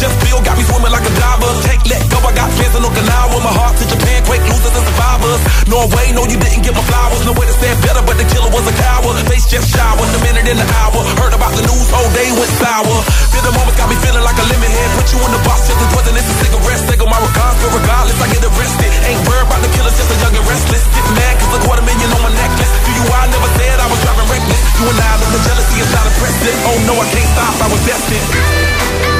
Just 0.00 0.16
feel 0.24 0.40
got 0.40 0.56
me 0.56 0.64
swimming 0.64 0.88
like 0.88 1.04
a 1.04 1.12
diver. 1.12 1.52
Take, 1.68 1.84
let 1.92 2.00
go, 2.08 2.16
I 2.24 2.32
got 2.32 2.48
plans 2.56 2.72
in 2.72 2.82
Okinawa. 2.88 3.36
My 3.44 3.52
heart 3.52 3.76
to 3.76 3.84
Japan, 3.84 4.24
quake 4.24 4.40
losers 4.48 4.72
and 4.72 4.84
survivors. 4.88 5.40
Norway, 5.68 6.16
no, 6.16 6.24
you 6.24 6.40
didn't 6.40 6.64
get 6.64 6.72
my 6.72 6.80
flowers. 6.88 7.20
No 7.28 7.36
way 7.36 7.44
to 7.44 7.52
stand 7.60 7.76
better, 7.84 8.00
but 8.08 8.16
the 8.16 8.24
killer 8.32 8.48
was 8.48 8.64
a 8.64 8.74
coward. 8.80 9.20
Face 9.28 9.44
just 9.44 9.68
showered, 9.68 10.08
a 10.08 10.20
minute 10.24 10.48
in 10.48 10.56
the 10.56 10.68
hour. 10.80 11.04
Heard 11.20 11.36
about 11.36 11.52
the 11.52 11.68
news, 11.68 11.88
whole 11.92 12.08
day 12.16 12.32
went 12.32 12.48
sour. 12.56 12.96
Feel 13.28 13.44
the 13.44 13.52
moments 13.52 13.76
got 13.76 13.92
me 13.92 13.96
feeling 14.00 14.24
like 14.24 14.40
a 14.40 14.46
lemon 14.48 14.72
head. 14.72 14.88
Put 14.96 15.06
you 15.12 15.20
in 15.20 15.32
the 15.36 15.42
box, 15.44 15.68
just 15.68 15.76
as 15.84 15.90
wasn't 15.92 16.16
a 16.16 16.24
cigarette. 16.24 16.82
Take 16.88 17.04
my 17.04 17.20
regards, 17.20 17.58
but 17.60 17.70
regardless, 17.76 18.16
I 18.24 18.26
get 18.32 18.40
arrested. 18.40 18.90
Ain't 19.04 19.20
worried 19.28 19.44
about 19.52 19.60
the 19.60 19.70
killers, 19.76 19.94
just 20.00 20.08
a 20.08 20.16
young 20.24 20.32
and 20.32 20.46
restless. 20.48 20.84
Get 20.96 21.06
mad, 21.12 21.34
cause 21.44 21.52
a 21.52 21.60
quarter 21.68 21.84
million 21.84 22.08
on 22.08 22.24
my 22.24 22.32
necklace. 22.32 22.72
Do 22.88 22.90
you, 22.96 23.04
I 23.04 23.28
never 23.28 23.50
said 23.52 23.76
I 23.76 23.86
was 23.92 24.00
driving 24.00 24.28
reckless. 24.32 24.60
You 24.80 24.84
and 24.88 24.96
I, 24.96 25.12
know 25.20 25.28
the 25.28 25.42
jealousy 25.44 25.76
is 25.76 25.90
not 25.92 26.08
impressive. 26.08 26.56
Oh 26.72 26.78
no, 26.88 26.94
I 26.96 27.06
can't 27.12 27.30
stop, 27.36 27.54
I 27.60 27.66
was 27.68 27.82
destined. 27.84 29.19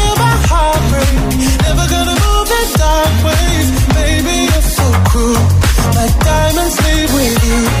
My 6.53 6.57
diamonds 6.57 6.77
leave 6.85 7.13
with 7.13 7.45
you. 7.45 7.80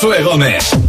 Josué 0.00 0.22
Gómez. 0.22 0.79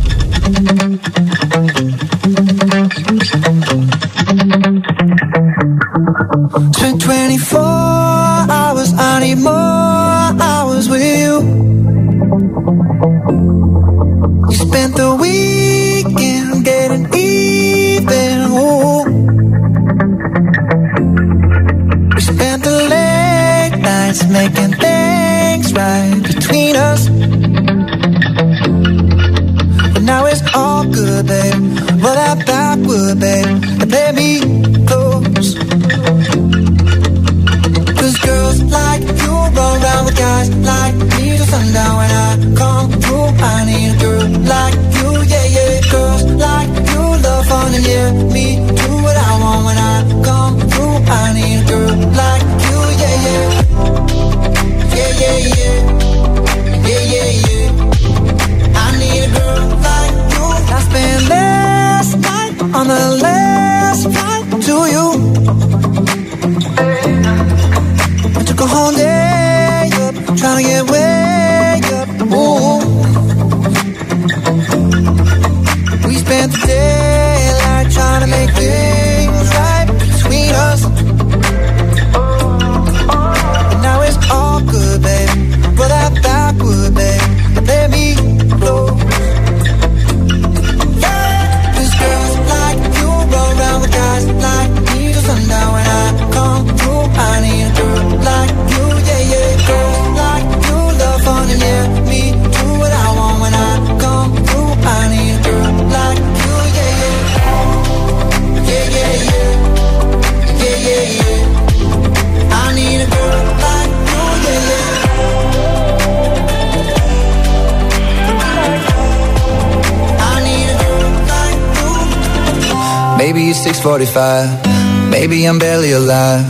45. 124.06 125.12
Maybe 125.12 125.46
I'm 125.46 125.60
barely 125.60 125.92
alive. 125.92 126.44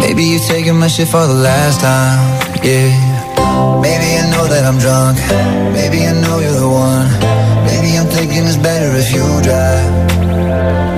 Maybe 0.00 0.24
you're 0.24 0.40
taking 0.40 0.74
my 0.74 0.88
shit 0.88 1.06
for 1.06 1.24
the 1.26 1.34
last 1.34 1.80
time. 1.80 2.18
Yeah. 2.64 2.90
Maybe 3.80 4.08
I 4.18 4.28
know 4.32 4.48
that 4.48 4.64
I'm 4.66 4.78
drunk. 4.78 5.16
Maybe 5.78 6.04
I 6.04 6.12
know 6.20 6.40
you're 6.40 6.58
the 6.58 6.68
one. 6.68 7.08
Maybe 7.66 7.96
I'm 7.96 8.06
thinking 8.06 8.44
it's 8.46 8.56
better 8.56 8.90
if 8.96 9.12
you 9.14 9.22
drive. 9.46 10.97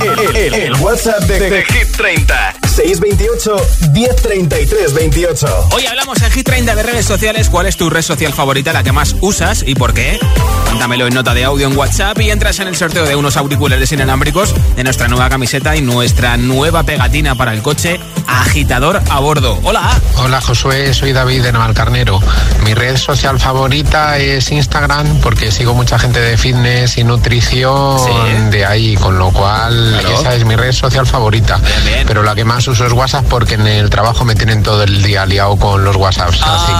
El, 0.00 0.36
el- 0.36 0.54
el 0.54 0.74
WhatsApp 0.80 1.20
de, 1.24 1.50
de 1.50 1.64
Hit 1.64 1.96
30 1.96 2.54
628 2.70 3.56
1033 3.92 4.94
28 4.94 5.68
Hoy 5.72 5.86
hablamos 5.86 6.22
en 6.22 6.30
Hit 6.30 6.46
30 6.46 6.74
de 6.74 6.82
redes 6.82 7.04
sociales. 7.04 7.50
¿Cuál 7.50 7.66
es 7.66 7.76
tu 7.76 7.90
red 7.90 8.02
social 8.02 8.32
favorita, 8.32 8.72
la 8.72 8.82
que 8.82 8.92
más 8.92 9.16
usas 9.20 9.64
y 9.66 9.74
por 9.74 9.92
qué? 9.92 10.18
Cuéntamelo 10.80 11.08
en 11.08 11.12
nota 11.14 11.34
de 11.34 11.44
audio 11.44 11.66
en 11.66 11.76
WhatsApp 11.76 12.18
y 12.22 12.30
entras 12.30 12.58
en 12.58 12.66
el 12.66 12.74
sorteo 12.74 13.04
de 13.04 13.14
unos 13.14 13.36
auriculares 13.36 13.92
inalámbricos 13.92 14.54
de 14.76 14.82
nuestra 14.82 15.08
nueva 15.08 15.28
camiseta 15.28 15.76
y 15.76 15.82
nuestra 15.82 16.38
nueva 16.38 16.84
pegatina 16.84 17.34
para 17.34 17.52
el 17.52 17.60
coche 17.60 18.00
agitador 18.26 19.02
a 19.10 19.18
bordo. 19.20 19.58
Hola. 19.62 20.00
Hola 20.16 20.40
Josué, 20.40 20.94
soy 20.94 21.12
David 21.12 21.42
de 21.42 21.52
Navalcarnero. 21.52 22.18
Mi 22.64 22.72
red 22.72 22.96
social 22.96 23.38
favorita 23.38 24.16
es 24.16 24.50
Instagram 24.50 25.18
porque 25.20 25.50
sigo 25.52 25.74
mucha 25.74 25.98
gente 25.98 26.18
de 26.18 26.38
fitness 26.38 26.96
y 26.96 27.04
nutrición 27.04 28.50
de 28.50 28.64
ahí, 28.64 28.96
con 28.96 29.18
lo 29.18 29.32
cual 29.32 29.98
Claro. 30.00 30.18
esa 30.18 30.34
es 30.34 30.46
mi 30.46 30.56
red 30.56 30.72
social 30.72 31.06
favorita. 31.06 31.60
Pero 32.06 32.22
la 32.22 32.34
que 32.34 32.46
más 32.46 32.66
uso 32.68 32.86
es 32.86 32.92
WhatsApp 32.94 33.26
porque 33.28 33.54
en 33.56 33.66
el 33.66 33.90
trabajo 33.90 34.24
me 34.24 34.34
tienen 34.34 34.62
todo 34.62 34.82
el 34.84 35.02
día 35.02 35.26
liado 35.26 35.56
con 35.56 35.84
los 35.84 35.96
WhatsApps, 35.96 36.40
así 36.42 36.72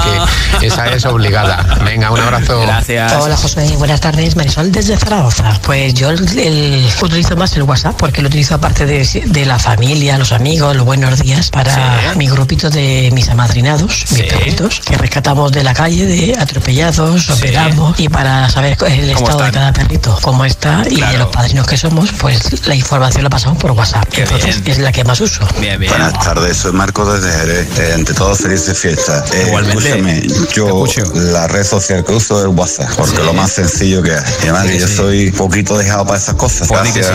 que 0.58 0.66
esa 0.66 0.86
es 0.86 1.04
obligada. 1.04 1.66
Venga, 1.84 2.10
un 2.10 2.20
abrazo. 2.20 2.62
Gracias. 2.62 3.12
Hola 3.12 3.36
José, 3.36 3.76
buenas 3.90 4.00
tardes, 4.02 4.36
Marisol 4.36 4.70
desde 4.70 4.96
Zaragoza. 4.96 5.58
Pues 5.64 5.94
yo 5.94 6.10
el- 6.10 6.38
el- 6.38 6.88
utilizo 7.02 7.34
más 7.34 7.56
el 7.56 7.64
WhatsApp 7.64 7.96
porque 7.98 8.22
lo 8.22 8.28
utilizo 8.28 8.54
aparte 8.54 8.86
de, 8.86 9.04
de 9.26 9.44
la 9.44 9.58
familia, 9.58 10.16
los 10.16 10.30
amigos, 10.30 10.76
los 10.76 10.84
buenos 10.86 11.18
días 11.18 11.50
para 11.50 12.12
mi 12.14 12.28
grupito 12.28 12.70
de 12.70 13.10
mis 13.12 13.28
amadrinados, 13.30 14.04
mis 14.12 14.22
perritos, 14.32 14.78
que 14.86 14.96
rescatamos 14.96 15.50
de 15.50 15.64
la 15.64 15.74
calle, 15.74 16.06
de 16.06 16.36
atropellados, 16.38 17.30
operamos 17.30 17.98
y 17.98 18.08
para 18.08 18.48
saber 18.48 18.78
el 18.86 19.12
¿Cómo 19.14 19.26
estado 19.28 19.42
de 19.46 19.50
cada 19.50 19.72
perrito, 19.72 20.16
cómo 20.22 20.44
está 20.44 20.84
y 20.88 21.00
de 21.00 21.18
los 21.18 21.28
padrinos 21.30 21.66
que 21.66 21.76
somos, 21.76 22.12
pues 22.12 22.64
la 22.68 22.76
información 22.76 23.24
la 23.24 23.30
pasamos 23.30 23.58
por 23.58 23.72
WhatsApp. 23.72 24.04
Entonces 24.16 24.62
es 24.66 24.78
la 24.78 24.92
que 24.92 25.02
más 25.02 25.20
uso. 25.20 25.40
Buenas 25.58 26.12
tardes, 26.20 26.58
soy 26.58 26.72
Marco 26.74 27.12
desde 27.12 27.36
Jerez. 27.36 27.68
Eh, 27.76 27.92
ante 27.96 28.14
todo, 28.14 28.36
felices 28.36 28.78
fiestas. 28.78 29.32
Eh, 29.32 29.46
Igualmente. 29.48 30.26
Escúchame, 30.28 30.28
yo 30.54 30.84
la 31.32 31.48
red 31.48 31.64
social 31.64 32.04
que 32.04 32.12
uso 32.12 32.40
es 32.40 32.56
WhatsApp, 32.56 32.90
porque 32.96 33.18
lo 33.24 33.32
más 33.32 33.50
sencillo 33.50 33.79
que 33.80 34.12
hay. 34.12 34.22
Y 34.44 34.48
además 34.48 34.66
que 34.66 34.78
yo 34.78 34.88
soy 34.88 35.30
poquito 35.30 35.78
dejado 35.78 36.04
para 36.04 36.18
esas 36.18 36.34
cosas. 36.34 36.68
Gracias. 36.68 37.10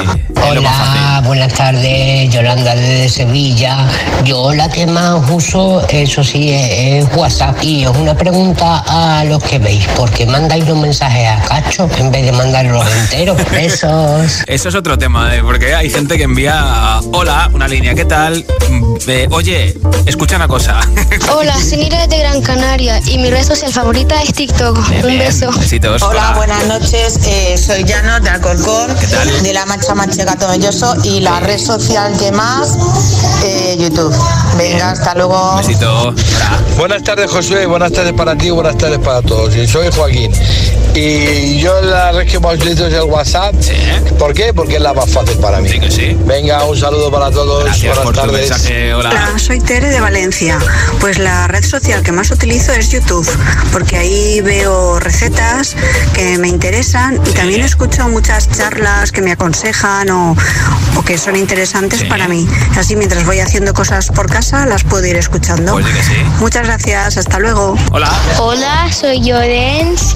Hola, 0.47 1.21
buenas 1.23 1.53
tardes, 1.53 2.33
Yolanda 2.33 2.75
desde 2.75 3.07
Sevilla. 3.09 3.87
Yo 4.23 4.53
la 4.53 4.67
que 4.69 4.87
más 4.87 5.29
uso, 5.29 5.85
eso 5.89 6.23
sí, 6.23 6.51
es, 6.51 7.05
es 7.05 7.15
WhatsApp. 7.15 7.57
Y 7.61 7.83
es 7.83 7.89
una 7.89 8.15
pregunta 8.15 8.83
a 8.87 9.23
los 9.25 9.43
que 9.43 9.59
veis, 9.59 9.85
¿por 9.95 10.09
qué 10.09 10.25
mandáis 10.25 10.67
los 10.67 10.77
mensajes 10.77 11.27
a 11.27 11.41
cacho 11.43 11.87
en 11.97 12.11
vez 12.11 12.25
de 12.25 12.31
mandarlos 12.31 12.83
enteros? 13.01 13.37
Besos. 13.51 14.43
Eso 14.47 14.69
es 14.69 14.75
otro 14.75 14.97
tema, 14.97 15.35
¿eh? 15.35 15.43
porque 15.43 15.75
hay 15.75 15.89
gente 15.89 16.17
que 16.17 16.23
envía 16.23 16.99
hola, 17.11 17.49
una 17.53 17.67
línea, 17.67 17.93
¿qué 17.93 18.05
tal? 18.05 18.43
Mm, 18.69 18.95
eh, 19.07 19.27
oye, 19.29 19.77
escucha 20.07 20.35
una 20.35 20.47
cosa. 20.47 20.79
Hola, 21.31 21.55
soy 21.61 21.77
Nira 21.77 22.07
de 22.07 22.17
Gran 22.17 22.41
Canaria 22.41 22.99
y 23.05 23.17
mi 23.17 23.29
red 23.29 23.43
social 23.43 23.71
favorita 23.71 24.21
es 24.21 24.33
TikTok. 24.33 24.77
Un 25.03 25.17
beso. 25.19 25.51
Besitos. 25.51 26.01
Hola, 26.01 26.33
buenas 26.35 26.54
noches. 26.63 27.19
Eh, 27.27 27.57
soy 27.57 27.83
Llanos 27.83 28.23
de 28.23 28.29
Alcorcón, 28.29 28.95
de 29.43 29.53
la 29.53 29.65
Mancha 29.65 29.93
Manchega 29.93 30.35
Tomelloso 30.35 30.95
y 31.03 31.19
la 31.19 31.39
red 31.39 31.59
social 31.59 32.17
que 32.17 32.31
más, 32.31 32.77
eh, 33.43 33.75
YouTube. 33.77 34.15
Venga, 34.57 34.91
hasta 34.91 35.13
luego. 35.15 35.57
Besito. 35.57 36.13
Buenas 36.77 37.03
tardes, 37.03 37.29
José. 37.29 37.65
Buenas 37.65 37.91
tardes 37.91 38.13
para 38.13 38.35
ti, 38.37 38.49
buenas 38.49 38.77
tardes 38.77 38.99
para 38.99 39.21
todos. 39.21 39.55
Y 39.55 39.67
soy 39.67 39.89
Joaquín. 39.93 40.31
Y 40.93 41.59
yo 41.59 41.81
la 41.81 42.13
red 42.13 42.25
que 42.25 42.39
más 42.39 42.55
utilizo 42.55 42.87
es 42.87 42.93
el 42.93 43.03
WhatsApp. 43.03 43.53
¿Por 44.17 44.33
qué? 44.33 44.53
Porque 44.53 44.75
es 44.75 44.81
la 44.81 44.93
más 44.93 45.09
fácil 45.09 45.37
para 45.39 45.59
mí. 45.59 45.69
Venga, 46.25 46.63
un 46.63 46.77
saludo 46.77 47.11
para 47.11 47.29
todos. 47.31 47.65
Gracias 47.65 47.95
buenas 47.97 48.03
por 48.05 48.13
tu 48.13 48.21
tardes. 48.21 48.49
mensaje. 48.49 48.93
Hola. 48.93 49.09
Hola, 49.09 49.39
soy 49.39 49.59
Tere 49.59 49.89
de 49.89 49.99
Valencia. 49.99 50.57
Pues 51.01 51.17
la 51.17 51.47
red 51.47 51.65
social 51.65 52.01
que 52.01 52.13
más 52.13 52.31
utilizo 52.31 52.71
es 52.71 52.89
YouTube, 52.89 53.27
porque 53.73 53.97
ahí 53.97 54.39
veo 54.39 54.99
recetas 54.99 55.75
que 56.13 56.37
me 56.37 56.44
me 56.45 56.49
interesan 56.49 57.19
y 57.25 57.31
también 57.31 57.61
escucho 57.61 58.07
muchas 58.07 58.47
charlas 58.55 59.11
que 59.11 59.23
me 59.23 59.31
aconsejan 59.31 60.11
o, 60.11 60.35
o 60.95 61.01
que 61.01 61.17
son 61.17 61.35
interesantes 61.35 62.03
para 62.03 62.27
mí. 62.27 62.47
Así 62.77 62.95
mientras 62.95 63.25
voy 63.25 63.39
haciendo 63.39 63.73
cosas 63.73 64.09
por 64.09 64.29
casa 64.29 64.67
las 64.67 64.83
puedo 64.83 65.03
ir 65.07 65.15
escuchando. 65.15 65.71
Pues 65.71 65.85
Muchas 66.39 66.67
gracias, 66.67 67.17
hasta 67.17 67.39
luego. 67.39 67.75
Hola. 67.91 68.11
Hola, 68.37 68.91
soy 68.91 69.21
Llorens, 69.21 70.15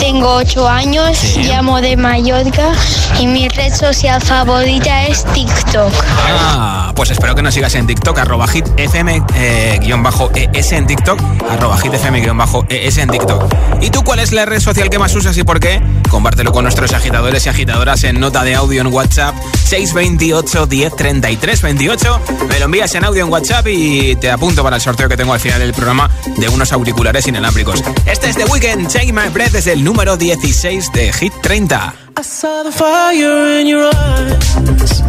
tengo 0.00 0.34
8 0.34 0.68
años, 0.68 1.36
llamo 1.38 1.80
de 1.80 1.96
Mallorca 1.96 2.72
y 3.18 3.26
mi 3.26 3.48
red 3.48 3.72
social 3.72 4.20
favorita 4.20 5.06
es 5.06 5.24
TikTok. 5.32 5.94
Ah, 6.28 6.92
pues 6.94 7.10
espero 7.10 7.34
que 7.34 7.40
nos 7.40 7.54
sigas 7.54 7.74
en 7.74 7.86
TikTok, 7.86 8.18
arroba 8.18 8.46
hitfm 8.46 9.24
eh, 9.34 9.78
guion 9.80 10.02
bajo 10.02 10.30
ES 10.34 10.72
en 10.72 10.86
TikTok, 10.86 11.22
arroba 11.50 11.78
hitfm 11.78 12.20
guion 12.20 12.36
bajo 12.36 12.66
ES 12.68 12.98
en 12.98 13.08
TikTok. 13.08 13.44
¿Y 13.80 13.88
tú 13.88 14.02
cuál 14.02 14.18
es 14.18 14.32
la 14.32 14.44
red 14.44 14.60
social 14.60 14.90
que 14.90 14.98
más 14.98 15.14
usas 15.14 15.36
y 15.38 15.44
por 15.44 15.60
qué? 15.60 15.69
Compártelo 16.08 16.52
con 16.52 16.64
nuestros 16.64 16.92
agitadores 16.92 17.46
y 17.46 17.48
agitadoras 17.48 18.02
en 18.04 18.18
nota 18.18 18.42
de 18.42 18.54
audio 18.54 18.80
en 18.80 18.88
WhatsApp 18.88 19.34
628 19.64 20.66
10 20.66 20.96
33 20.96 21.62
28. 21.62 22.20
Me 22.48 22.58
lo 22.58 22.64
envías 22.64 22.94
en 22.94 23.04
audio 23.04 23.24
en 23.24 23.30
WhatsApp 23.32 23.66
y 23.68 24.16
te 24.16 24.30
apunto 24.30 24.62
para 24.62 24.76
el 24.76 24.82
sorteo 24.82 25.08
que 25.08 25.16
tengo 25.16 25.32
al 25.32 25.40
final 25.40 25.60
del 25.60 25.72
programa 25.72 26.10
de 26.36 26.48
unos 26.48 26.72
auriculares 26.72 27.26
inalámbricos. 27.28 27.82
Este 28.06 28.30
es 28.30 28.36
The 28.36 28.44
Weekend, 28.46 28.90
Take 28.92 29.12
My 29.12 29.28
Breath 29.32 29.52
desde 29.52 29.72
el 29.72 29.84
número 29.84 30.16
16 30.16 30.92
de 30.92 31.12
Hit 31.12 31.32
30. 31.42 31.94
I 32.18 32.22
saw 32.22 32.62
the 32.64 32.72
fire 32.72 33.60
in 33.60 33.66
your 33.66 33.84
eyes. 33.84 35.02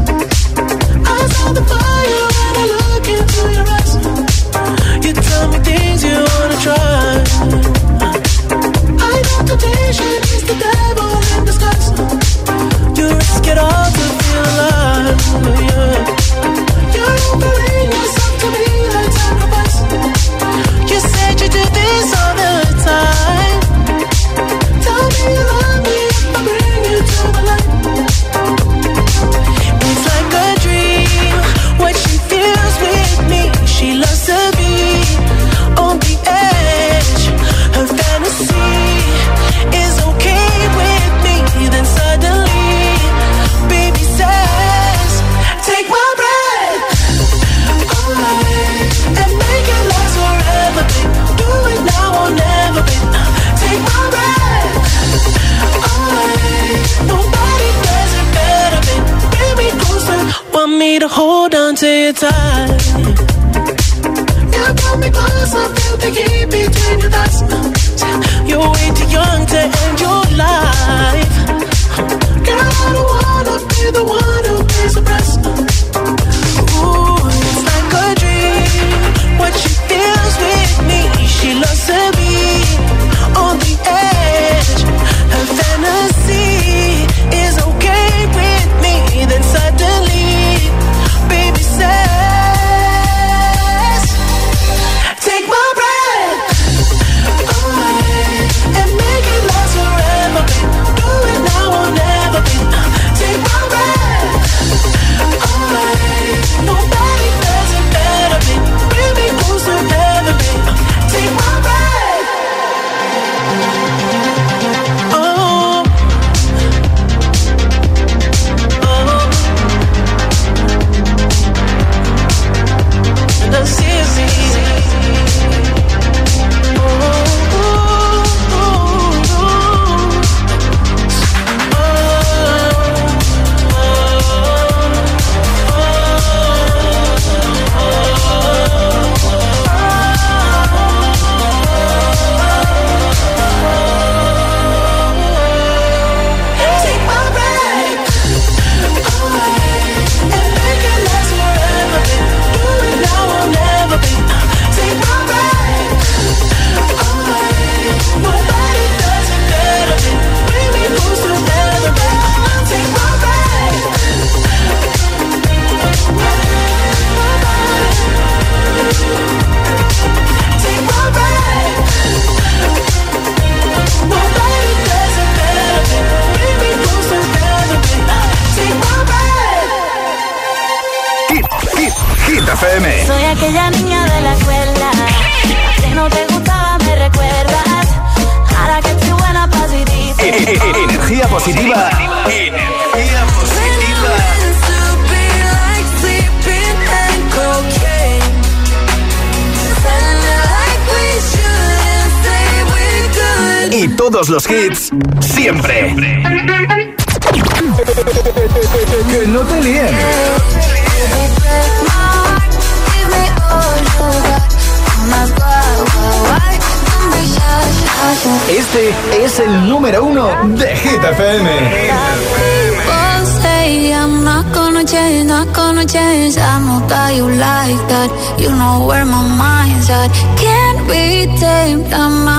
I 1.03 1.27
saw 1.27 1.51
the 1.53 1.63
fire 1.65 2.27
when 2.31 2.55
I 2.55 2.67
look 2.77 3.07
into 3.07 3.51
your 3.51 3.67
eyes. 3.67 3.95
You 5.05 5.13
tell 5.13 5.47
me 5.49 5.59
things 5.59 6.03
you 6.03 6.13
wanna 6.13 6.57
try. 6.61 7.90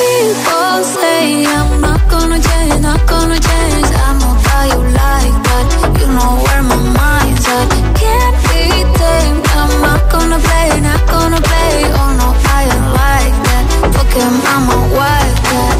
People 0.00 0.84
say 0.84 1.44
I'm 1.44 1.80
not 1.80 2.00
gonna 2.08 2.40
change, 2.40 2.80
not 2.80 3.06
gonna 3.06 3.38
change. 3.38 3.90
I 3.92 4.08
know 4.20 4.34
how 4.46 4.62
you 4.72 4.80
like 5.00 5.36
that. 5.46 5.66
You 6.00 6.06
know 6.16 6.32
where 6.44 6.62
my 6.62 6.80
mind's 6.98 7.46
at. 7.56 7.68
Can't 8.00 8.36
be 8.48 8.62
tamed. 8.98 9.44
I'm 9.60 9.72
not 9.82 10.02
gonna 10.10 10.38
play, 10.38 10.80
not 10.80 11.02
gonna 11.12 11.40
play. 11.48 11.74
Oh 12.00 12.10
no, 12.20 12.28
I 12.58 12.62
like 13.00 13.36
that. 13.46 13.64
Fucking 13.94 14.34
mama, 14.46 14.76
why 14.96 15.22
that? 15.48 15.76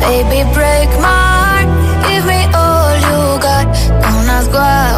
Baby, 0.00 0.40
break 0.54 0.90
my 1.00 1.18
heart. 1.34 1.68
Give 2.06 2.24
me 2.32 2.40
all 2.54 2.94
you 3.06 3.18
got. 3.46 3.66
Don't 4.02 4.28
ask 4.36 4.52
why 4.52 4.97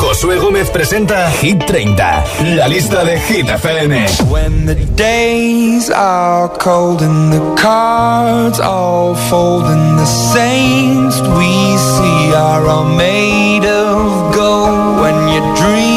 Josué 0.00 0.36
Gómez 0.38 0.70
presenta 0.70 1.30
Hit 1.30 1.64
30, 1.66 2.24
la 2.56 2.68
lista 2.68 3.04
de 3.04 3.18
Hit 3.18 3.48
FM. 3.48 4.06
When 4.30 4.66
the 4.66 4.74
days 4.96 5.90
are 5.90 6.48
cold 6.58 7.02
and 7.02 7.32
the 7.32 7.40
cards 7.60 8.60
all 8.60 9.14
fold 9.14 9.64
and 9.64 9.98
the 9.98 10.06
saints 10.06 11.20
we 11.38 11.76
see 11.76 12.34
are 12.34 12.66
all 12.66 12.84
made 12.96 13.66
of 13.66 14.34
gold 14.34 15.00
when 15.00 15.28
you 15.28 15.40
dream 15.56 15.93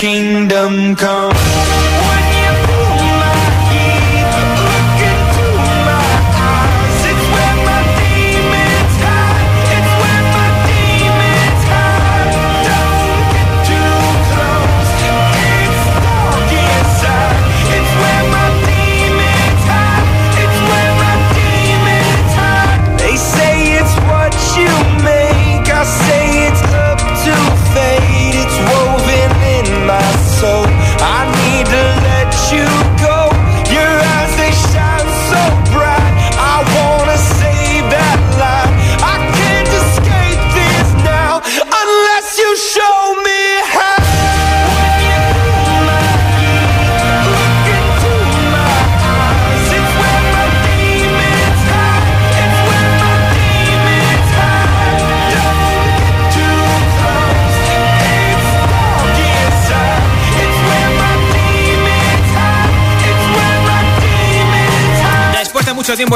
kingdom 0.00 0.96
come. 0.96 1.19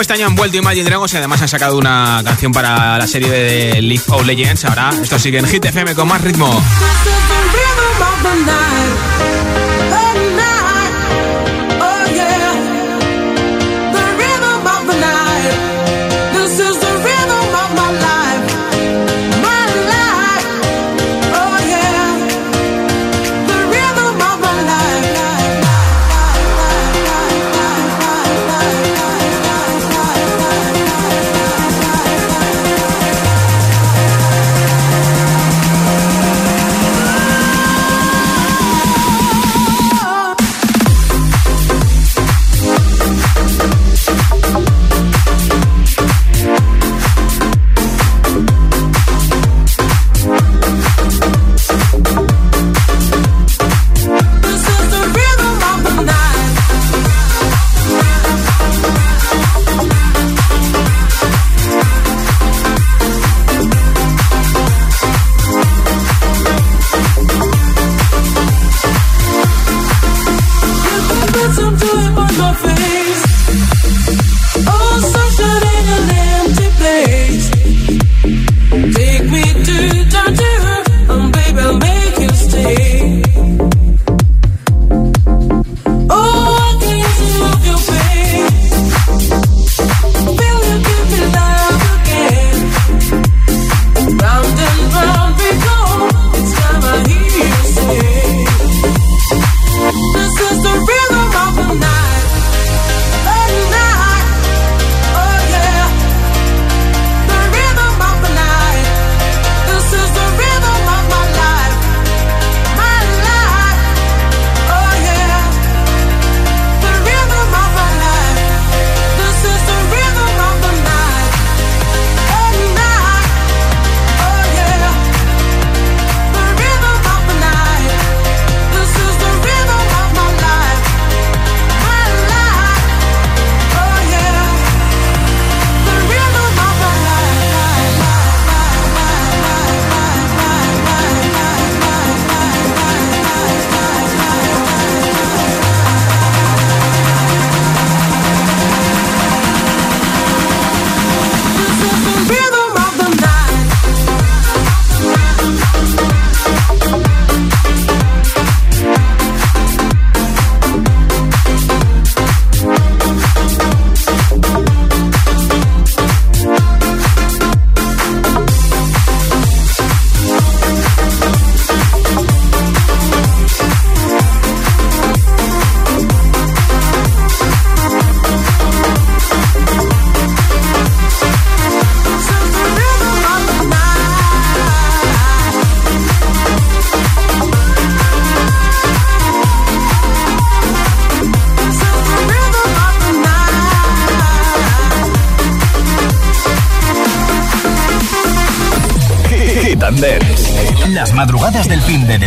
este 0.04 0.12
año 0.12 0.26
han 0.26 0.34
vuelto 0.34 0.58
Imagine 0.58 0.84
Dragons 0.84 1.14
y 1.14 1.16
además 1.16 1.40
han 1.40 1.48
sacado 1.48 1.78
una 1.78 2.20
canción 2.22 2.52
para 2.52 2.98
la 2.98 3.06
serie 3.06 3.30
de 3.30 3.80
League 3.80 4.04
of 4.08 4.26
Legends. 4.26 4.66
Ahora 4.66 4.90
esto 5.02 5.18
sigue 5.18 5.38
en 5.38 5.46
Hit 5.46 5.64
FM 5.64 5.94
con 5.94 6.06
más 6.06 6.20
ritmo. 6.20 6.62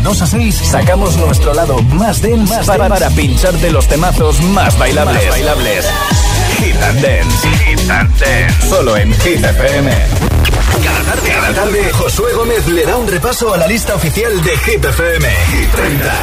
2 0.07 0.21
a 0.21 0.25
6 0.25 0.55
sacamos 0.71 1.17
nuestro 1.17 1.53
lado 1.53 1.81
más 1.81 2.21
dense 2.21 2.55
más 2.55 2.65
para, 2.65 2.87
para 2.87 3.09
pincharte 3.09 3.69
los 3.71 3.89
temazos 3.89 4.39
más 4.39 4.79
bailables. 4.79 5.21
Más 5.21 5.29
bailables. 5.29 5.85
Hit 6.59 6.81
and 6.81 7.01
Dance. 7.01 7.49
Hit 7.65 7.89
and 7.91 8.17
Dance. 8.17 8.69
Solo 8.69 8.95
en 8.95 9.13
Hit 9.19 9.43
FM. 9.43 9.91
Cada 10.81 11.03
tarde, 11.03 11.29
cada 11.29 11.53
tarde, 11.53 11.91
Josué 11.91 12.31
Gómez 12.35 12.65
le 12.67 12.85
da 12.85 12.95
un 12.95 13.05
repaso 13.05 13.53
a 13.53 13.57
la 13.57 13.67
lista 13.67 13.95
oficial 13.95 14.41
de 14.41 14.57
Hit 14.57 14.85
FM. 14.85 15.27
Hit 15.27 15.71
30. 15.73 16.13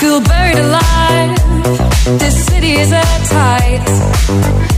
Feel 0.00 0.20
buried 0.20 0.58
alive. 0.58 2.18
This 2.18 2.44
city 2.44 2.72
is 2.72 2.92
at 2.92 3.24
tight. 3.30 4.77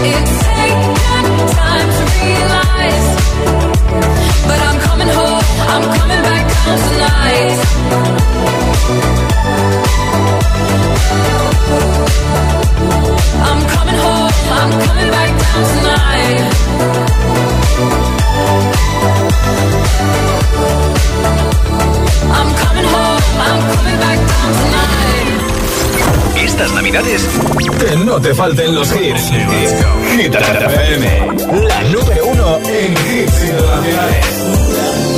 It's 0.00 0.37
que 26.90 27.96
no 28.04 28.20
te 28.20 28.34
falten 28.34 28.74
los 28.74 28.90
hits. 28.92 29.30
Hit 29.30 30.34
FM, 30.34 31.06
la 31.68 31.82
número 31.82 32.26
uno 32.26 32.58
en 32.58 32.92
hits 32.92 33.42
internacionales. 33.44 34.26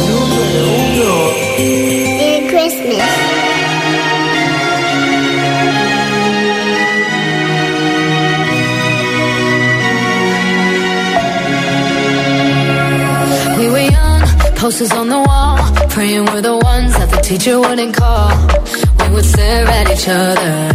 Número 0.08 0.66
uno. 0.94 1.30
Merry 1.58 2.48
Christmas. 2.48 3.10
We 13.58 13.68
were 13.68 13.90
young, 13.90 14.22
posters 14.56 14.92
on 14.92 15.08
the 15.08 15.18
wall, 15.18 15.58
praying 15.90 16.24
we're 16.26 16.40
the 16.40 16.56
ones 16.56 16.92
that 16.98 17.10
the 17.10 17.20
teacher 17.20 17.60
wouldn't 17.60 17.94
call. 17.94 18.30
We 19.00 19.14
would 19.14 19.24
stare 19.24 19.66
at 19.66 19.90
each 19.90 20.08
other, 20.08 20.74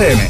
FM. 0.00 0.29